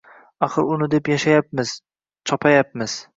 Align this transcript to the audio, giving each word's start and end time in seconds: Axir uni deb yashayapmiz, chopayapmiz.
Axir 0.45 0.69
uni 0.75 0.87
deb 0.93 1.11
yashayapmiz, 1.15 1.73
chopayapmiz. 2.31 2.97